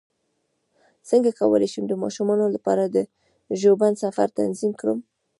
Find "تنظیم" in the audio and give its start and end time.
4.39-4.71